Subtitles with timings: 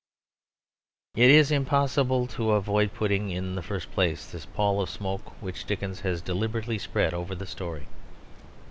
[1.15, 5.65] It is impossible to avoid putting in the first place this pall of smoke which
[5.65, 7.85] Dickens has deliberately spread over the story.